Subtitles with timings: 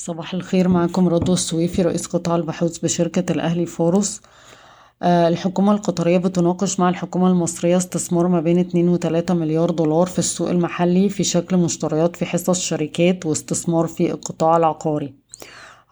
[0.00, 4.20] صباح الخير معاكم رضوى السويفي رئيس قطاع البحوث بشركة الأهلي فورس.
[5.02, 10.18] آه، الحكومة القطرية بتناقش مع الحكومة المصرية استثمار ما بين اتنين وتلاتة مليار دولار في
[10.18, 15.14] السوق المحلي في شكل مشتريات في حصص شركات واستثمار في القطاع العقاري.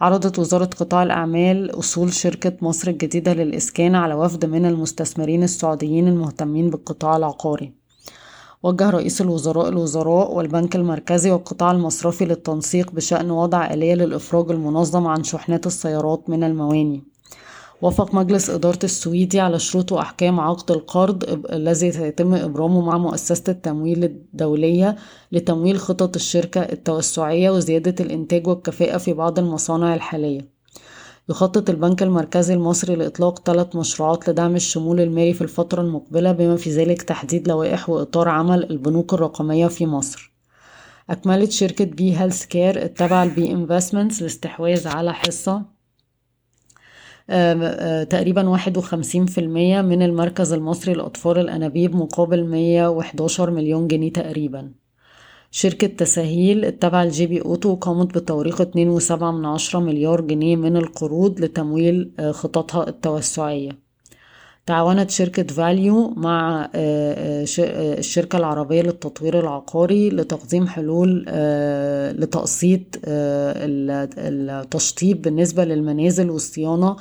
[0.01, 6.71] عرضت وزارة قطاع الأعمال أصول شركة مصر الجديدة للإسكان على وفد من المستثمرين السعوديين المهتمين
[6.71, 7.73] بالقطاع العقاري.
[8.63, 15.25] وجه رئيس الوزراء الوزراء والبنك المركزي والقطاع المصرفي للتنسيق بشأن وضع آلية للإفراج المنظم عن
[15.25, 17.05] شحنات السيارات من المواني.
[17.83, 24.05] وافق مجلس إدارة السويدي على شروط وأحكام عقد القرض الذي سيتم إبرامه مع مؤسسة التمويل
[24.05, 24.97] الدولية
[25.33, 30.58] لتمويل خطط الشركة التوسعية وزيادة الإنتاج والكفاءة في بعض المصانع الحالية.
[31.31, 36.71] يخطط البنك المركزي المصري لإطلاق ثلاث مشروعات لدعم الشمول المالي في الفترة المقبلة بما في
[36.71, 40.33] ذلك تحديد لوائح وإطار عمل البنوك الرقمية في مصر.
[41.11, 45.63] أكملت شركة بي healthcare التابعة لبي investments الاستحواذ على حصة
[48.11, 54.73] تقريبا وخمسين في المية من المركز المصري لأطفال الأنابيب مقابل مية وحداشر مليون جنيه تقريبا.
[55.51, 60.77] شركة تساهيل التابعة لجي بي أوتو قامت بتوريق اتنين وسبعة من عشرة مليار جنيه من
[60.77, 63.71] القروض لتمويل خططها التوسعية.
[64.67, 71.25] تعاونت شركة فاليو مع الشركة العربية للتطوير العقاري لتقديم حلول
[72.19, 72.81] لتقسيط
[74.19, 76.97] التشطيب بالنسبة للمنازل والصيانة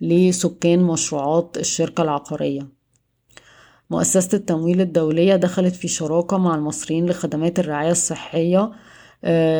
[0.00, 2.83] لسكان مشروعات الشركة العقارية.
[3.90, 8.70] مؤسسة التمويل الدولية دخلت في شراكة مع المصريين لخدمات الرعاية الصحية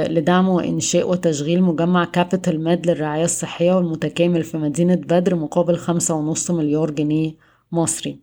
[0.08, 6.50] لدعم وإنشاء وتشغيل مجمع كابيتال ميد للرعاية الصحية والمتكامل في مدينة بدر مقابل خمسة ونص
[6.50, 7.34] مليار جنيه
[7.72, 8.18] مصري.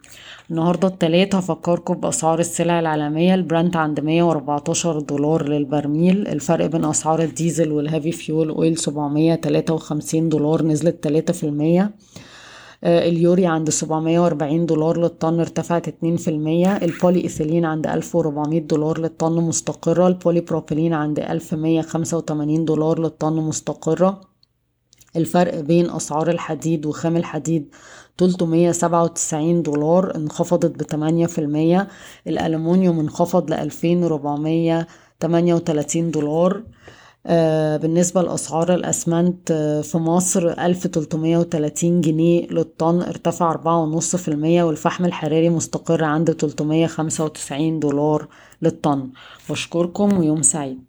[0.52, 7.22] النهاردة التلات هفكركم بأسعار السلع العالمية البرنت عند مية وأربعتاشر دولار للبرميل الفرق بين أسعار
[7.22, 11.92] الديزل وال heavy fuel oil سبعمية تلاتة وخمسين دولار نزلت تلاتة في المية.
[12.84, 18.60] اليوريا عند سبعمية وأربعين دولار للطن ارتفعت اتنين في المية البولي إيثيلين عند ألف وربعمية
[18.60, 24.22] دولار للطن مستقرة البولي بروبيلين عند ألف مية خمسة وتمانين دولار للطن مستقرة.
[25.16, 27.76] الفرق بين أسعار الحديد وخام الحديد
[28.18, 30.78] تلتمية سبعة وتسعين دولار انخفضت
[31.26, 31.88] في المية.
[32.28, 33.50] الألمونيوم انخفض
[35.20, 36.56] تمانية وتلاتين دولار.
[36.58, 44.16] آه بالنسبة لأسعار الأسمنت آه في مصر ألف تلتمية وتلاتين جنيه للطن ارتفع أربعة ونص
[44.16, 48.28] في المية والفحم الحراري مستقر عند تلتمية خمسة وتسعين دولار
[48.62, 49.10] للطن.
[49.50, 50.84] بشكركم ويوم سعيد.